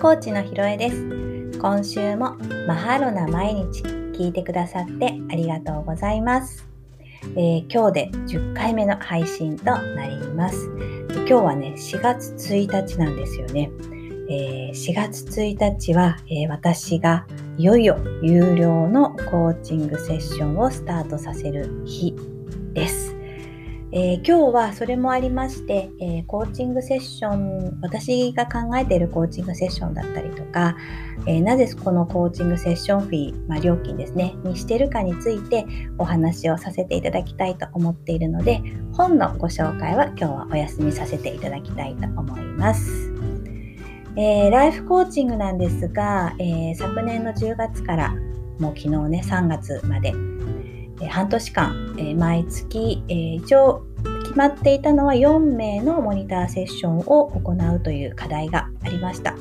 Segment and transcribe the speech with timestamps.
[0.00, 1.58] コーチのひろえです。
[1.58, 2.36] 今週も
[2.68, 6.68] マハロな毎日聞いてくださってありがとうございます、
[7.34, 10.70] えー、今日で10回目の配信となります。
[11.10, 13.70] 今日はね4月1日なんですよね、
[14.30, 17.26] えー、4月1日は、えー、私が
[17.56, 22.14] いよいよ有料のコーチングセッションをスタートさせる日
[23.90, 30.76] えー、今日はそれもありまして、えー、コーチングセッション私が考えているコーチングセッションだったりとか、
[31.26, 35.64] えー、なぜこのコーチングセッションフィー、まあ、料金ですねにしてるかについて
[35.96, 38.60] お話をさせていただきたいと思っているので
[38.92, 43.10] 本のご紹介は今日はお休みさせていただきたいと思います。
[44.16, 48.16] えライフコーチングなんですが、え昨年の10月から
[48.58, 50.12] もう昨日ね3月まで
[51.06, 53.84] 半年間、え毎月、え一応
[54.24, 59.34] 決まっていたのは4名のモニターセッションを行うという課題がありました。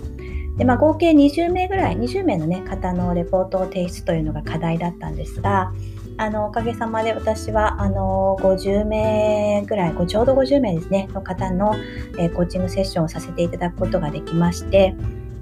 [0.57, 5.71] でまあ、合計20名ぐらい、20名の、ね、方のレポートを提出というのが課題だったんですが、
[6.19, 11.75] あのおかげさまで私はあの50名ぐらい、ちょうど50名ですね、の方の、
[12.17, 14.95] えコーチングセッションをさせていただくことができまして、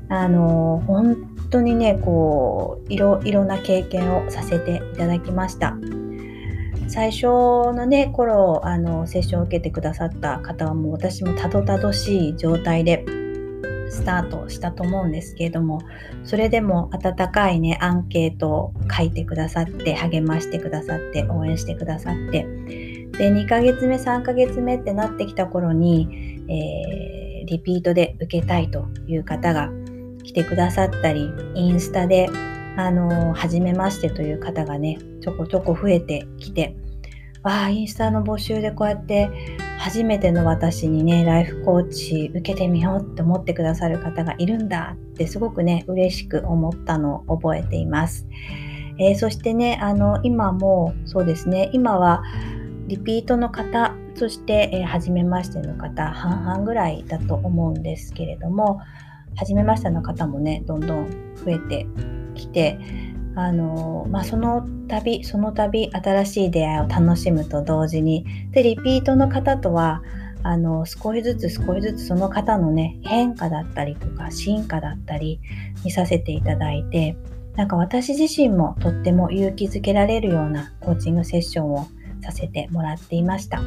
[0.10, 1.16] あの本
[1.50, 5.78] 当にね、こういろいろな経験をさせていただきました。
[6.88, 13.06] 最初のね頃あのセッションを受けてくださった方はもう私もたどたどしい状態で
[13.90, 15.82] スタートしたと思うんですけれども
[16.24, 22.44] それでも温かいねアンケートを書いてくださって励ましてくださって応援してくださって
[23.18, 29.70] で2ヶ月目3ヶ月目ってなってきた頃に、えー、リピートで受けたいという方が
[30.24, 32.30] 来てくださったりインスタで
[32.78, 36.76] あの初めましてという方がねちょこちょこ増えてきて
[37.44, 39.30] わあインスタの募集でこうやって
[39.78, 48.26] 初めての私にねライフコーチ受けてみようって思ってくださる方がいるんだってすごくね嬉しく思ったのを覚えています、
[48.98, 52.24] えー、そしてねあの今もそうですね今は
[52.88, 58.82] リピートの方そして、えー、初めましての方半々ぐらいだと思うんですけれども
[59.36, 61.88] 初めましての方もねどんどん増えて
[62.36, 62.80] きて
[63.36, 70.02] あの、まあ、その度その度新しい出会いを楽しむと同時にでリピートの方とは
[70.44, 75.40] あの少しずつ少しずつその方のね変化だったりとか進化だったり
[75.84, 77.18] 見させていただいて
[77.56, 81.88] なんか私自身もとっても勇気づけられるようなコーチングセッションを
[82.22, 83.62] させてもらっていました。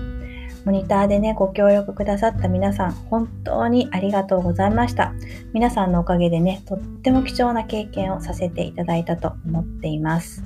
[0.65, 5.13] モニターでね、ご協力くださった皆さん、本当にありがとうございました。
[5.53, 10.45] 皆さんのおかげでね、とっても貴重な経験をさせていただいたと思っています。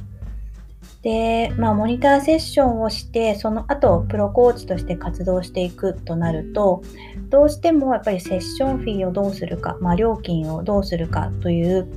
[1.02, 6.82] で、まあ、モニターセッションをして、その後、プロコーチとして活動していくとなると、
[7.28, 11.88] どうしてもやっぱりセッションフィーをどうするか、まあ、料金をどうするかという、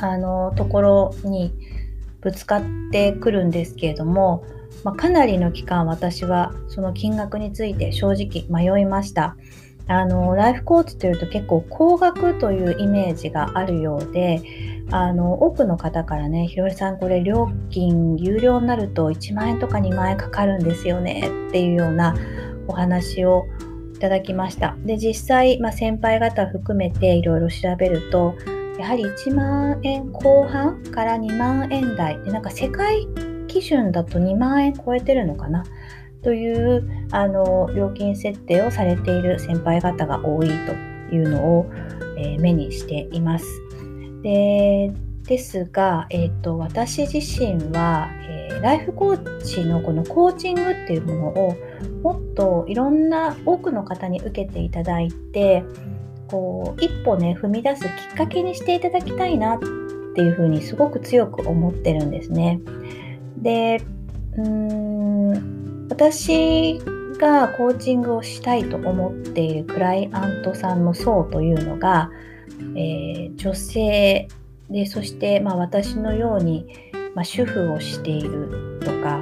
[0.00, 1.52] あの、ところに
[2.20, 4.44] ぶつかってくるんですけれども、
[4.84, 9.36] まあ、かなりの期間私はその金額について正直迷いました。
[9.90, 14.40] あのライフコーチというと結構高額というイメージがあるようで
[14.92, 22.14] あの多くの方からねひろりさんこれ料金有料になると1万円とか2万円かかるんですよねっていうような
[22.68, 23.46] お話を
[23.96, 28.34] いただきましたで実際、まあ、先輩方含めていろいろ調べると
[28.78, 33.06] やはり1万円後半から2万円台でなんか世界
[33.50, 35.64] 基準だと2万円超えてるのかな？
[36.22, 41.70] というあの料金設定をされている先輩方が多いというのを、
[42.18, 43.46] えー、目にしています。
[44.22, 44.92] で
[45.24, 51.56] ですが、えーと、私自身は、えー、ライフコーチのこのコーチングっていうものを
[52.02, 55.62] もっといろんな多くの方に受けていただいて
[56.28, 59.58] こう一歩ね踏み出すきっかけにしていただきたいなっ
[60.14, 62.60] ていうふうにすごく強く思ってるんですね。
[63.42, 63.82] で
[64.36, 66.78] うーん私
[67.18, 72.10] がコーチングをしたいと思っているクライアントさんの層というのが、
[72.74, 74.28] えー、女性
[74.70, 76.66] でそして、まあ、私のように、
[77.14, 79.20] まあ、主婦をしているとか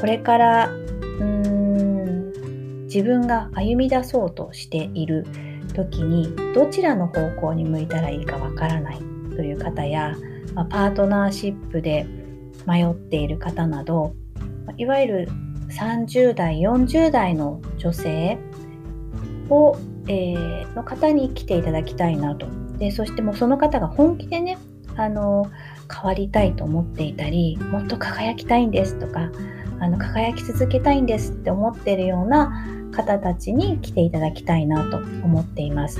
[0.00, 5.26] これからうーん自分が歩み出そうとしている
[5.74, 8.98] 時にどちらの方向に向いたらいいかわからない
[9.36, 10.16] という方や、
[10.54, 12.06] まあ、パートナーシップで
[12.66, 14.14] 迷っている方など
[14.76, 15.28] いわゆる
[15.68, 18.38] 30代40代の女性
[19.50, 19.76] を、
[20.08, 22.46] えー、の方に来ていただきたいなと
[22.78, 24.58] でそしてもうその方が本気でね
[24.96, 25.50] あの
[25.92, 29.30] 変わりたいと思っていたりもっと輝きたいんですとか
[29.80, 35.98] あの輝き続けたいんですって思っているような方たちに来ていただきたいなと思っています。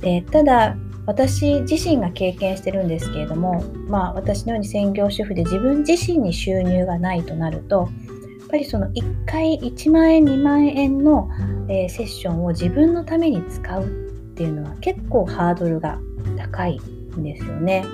[0.00, 0.76] でただ
[1.08, 7.88] 私自身が経験してるんですけれども、まあ、私のように専業主婦で自分自身に収入がないとなると
[8.40, 11.30] やっぱりその1回1万円2万円の、
[11.70, 13.88] えー、セッションを自分のために使うっ
[14.34, 15.98] ていうのは結構ハードルが
[16.36, 17.86] 高いんですよね。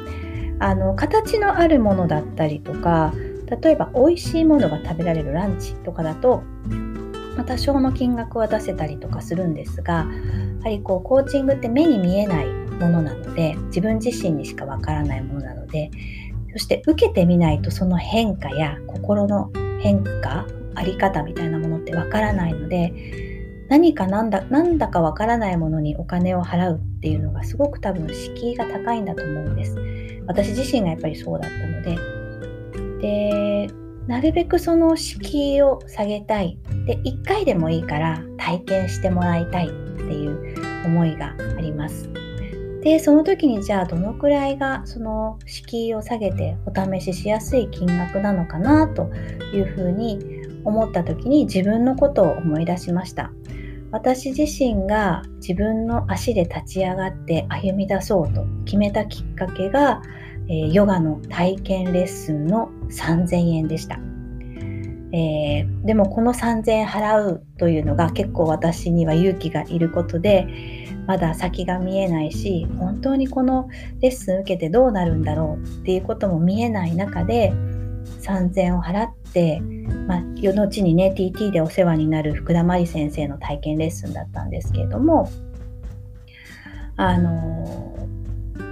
[0.59, 3.13] あの形のあるものだったりとか
[3.63, 6.43] 例えば美味しいものが食べられるランチとかだと、
[7.37, 10.05] ま、多少の金額は出せたりとかするんですがや
[10.63, 15.91] はりこうコーチングって目に見えないものなので自分自身にしかわからないものなので
[16.53, 19.51] そして受けてみないとその変化や心の
[19.81, 22.93] 変化あり方みたいなものってわからないので
[23.69, 29.77] 何かなんだなんだかわからないものにお金を払うっていうのがすごく多分敷居が高いんだと思うんです。
[30.27, 32.25] 私自身がやっぱりそうだったので。
[33.01, 33.69] で
[34.07, 36.59] なるべくその敷居を下げたい。
[36.87, 40.55] で1回でもいいから体験してもらいたいっていう
[40.87, 42.24] 思いがあります。
[42.85, 49.05] でその時にじゃあどのくらいがその敷居を下げてお試ししやすい金額なのかなと
[49.55, 50.19] いうふうに
[50.65, 53.33] 思った時に自分のことを思い出しました。
[53.95, 60.03] 私自身が自分の足で立ち上がって歩み出そうと決めたきっかけが、
[60.49, 64.01] え、ヨガの体験レッスンの3000円でした、
[65.13, 73.69] えー、でもこの3000円払うというのが結構私には勇気がいることでまだ先が見えないし本当にこの
[74.01, 77.53] レッスン受けてどうなるんだろうっていうことも見えない中で
[78.23, 79.61] 3000円を払って、
[80.07, 85.31] まあ、後にね TT でお世話になる福田真理先生の体験レッスンだったんですけれども
[86.97, 88.09] あの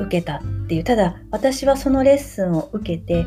[0.01, 0.85] 受けたっていう。
[0.85, 3.25] ただ私はそのレッスンを受けて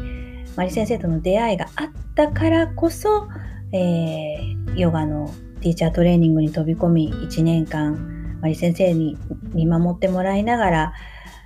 [0.55, 3.27] 真理先生との出会いがあったからこそ、
[3.71, 9.17] えー、ヨガのティーチャートレーニングに飛び込み1年間まり先生に
[9.53, 10.93] 見守ってもらいながら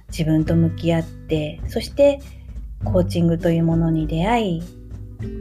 [0.09, 2.19] 自分と向き合ってそして
[2.83, 4.63] コーチングというものに出会い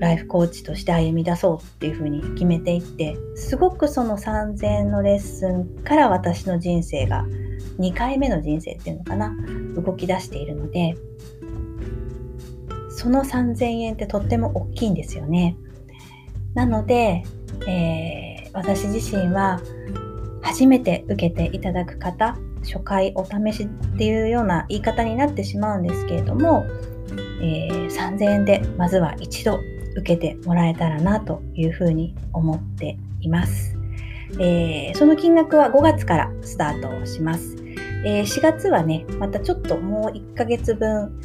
[0.00, 7.24] ライフコーチとして歩み出そうっていうふうに決めていってすごくその3000のレッスンから私の人生が
[7.78, 9.34] 2回目の人生っていうのかな
[9.76, 10.96] 動き出しているので
[12.90, 15.56] その3000円ってとっても大きいんですよね。
[16.54, 17.22] なので、
[17.68, 19.60] えー、私自身は
[20.42, 26.66] 初めて受けていただく方初回お試しっていうような言い方になってしまうんですけれども、
[27.40, 29.58] えー、3000円でまずは一度
[29.96, 33.76] 受けてもらえたらなというふうに思っています。
[34.38, 37.56] えー、その金額は5月からスタートします。
[38.04, 41.20] えー、4月はね、またちょっともう1ヶ月分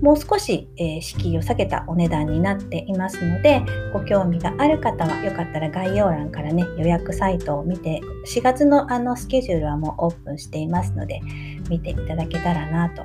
[0.00, 3.62] もう少し、えー、敷居を下げたお値段になっていますので
[3.92, 11.20] ご興味がある方はよかったら概要欄からね予約サイトを見て4月のあのスケジュールはもうオープンしていますので
[11.68, 13.04] 見ていただけたらなと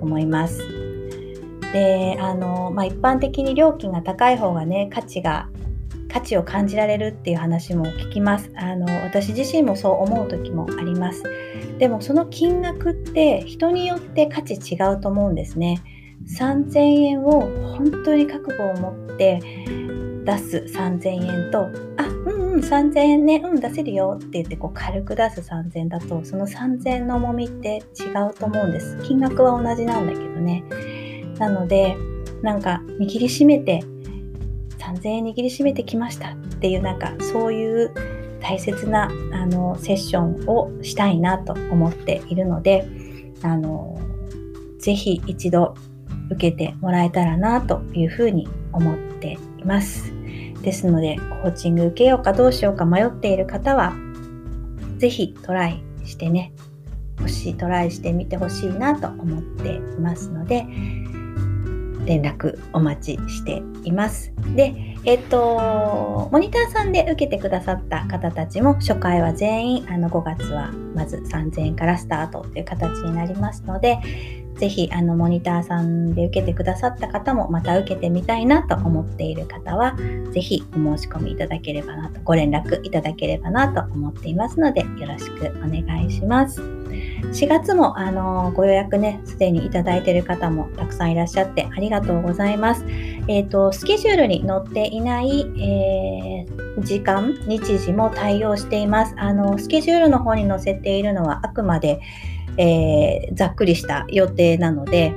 [0.00, 0.62] 思います。
[1.72, 5.48] であの、まあ、一般的に料金が高い方がね価値が
[6.08, 8.50] 価値を感じられるっていう話も聞きます。
[8.56, 11.24] あの私自身もそう思う時もあります。
[11.78, 15.82] でもその金額って人によって価値違うと思うんですね。
[16.28, 17.40] 3000円を
[17.76, 19.40] 本当に覚悟を持って
[20.24, 21.66] 出す3000円と
[21.96, 28.98] あうんうん3000円ねうん出せるよって言ってこう軽く出す3000円だとその3000円の重みって違うと思うんです。
[29.04, 30.64] 金額は同じなんだけどね。
[31.38, 31.96] なので
[32.42, 33.82] なんか握りしめて
[34.78, 37.92] 3000円握りしめてきましたっていうなんかそういう
[38.40, 42.88] 大切なあのセッションをしたいなと思っているので
[43.42, 43.98] あの
[44.78, 45.74] ぜひ一度
[46.30, 50.12] 受けてもらえたらなというふうに思っています。
[50.62, 53.92] ですので、コーチング受けようかどうしようか迷っている方は、
[54.98, 56.52] ぜひトライしてね、
[57.18, 60.66] 欲しい、トライしてみてほしいなと思っていますので、
[62.06, 64.32] 連絡お待ちしています。
[64.54, 73.98] で、えっと、モニターさんで受けてくださった方たちも、初回は全員、あの5月はまず3000円からスタートという形になりますので、
[74.58, 79.96] ぜひあのモニターさんで受けてくださった方もまた受けてみたいなと思っている方は
[80.32, 86.60] ぜひお申し込みいただければなとご連絡いただければなと思っていますのでよろしくお願いします。
[86.60, 92.84] 4月もあのご予約ねすでにいただいている方もたくさんいらっしゃってありがとうございます。
[93.28, 99.14] えっ、ー、とスケジュールに載っていない、えー、時間日時も対応しています。
[99.18, 102.00] あのスケジュールの方に載せているのはあくまで
[102.58, 105.12] えー、ざっくりした予定なので、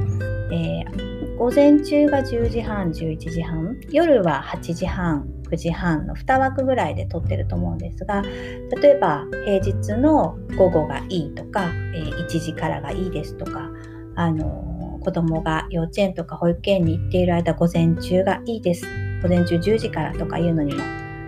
[0.51, 13.69] えー、午前中が10時半、11時半、夜は8時半9時半の2枠ぐらいで撮ってると思うんですが例えば平日の午後がいいとか、えー、1時からがいいですとか
[14.15, 18.85] あの子供が幼稚園とか保育園に行っている間午前中がいいです。
[19.21, 20.81] 午前中10時からとかいうのにも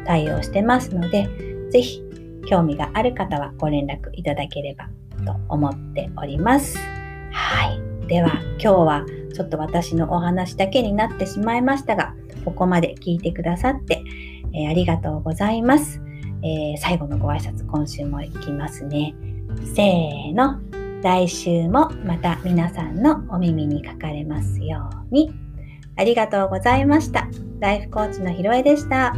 [0.05, 1.29] 対応してますので
[1.69, 2.03] 是非
[2.47, 4.89] 興味がある方はご連絡いただければ
[5.25, 6.77] と思っております。
[7.31, 8.07] はい。
[8.07, 12.13] では今日はちょっと私のお話だけになってしまいましたが、
[12.43, 14.03] ここまで聞いてくださって、
[14.53, 16.01] えー、ありがとうございます、
[16.43, 19.15] えー、最後のご挨拶今週もいきますね。
[19.73, 20.59] せーの。
[21.03, 25.33] 来週もまた皆さんのお耳にかかれますように。
[25.95, 27.27] ありがとうございました。
[27.59, 29.15] ライフコーチのひろえでした。